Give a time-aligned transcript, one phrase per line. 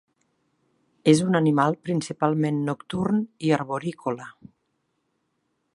[1.13, 4.29] És un animal principalment nocturn i arborícola.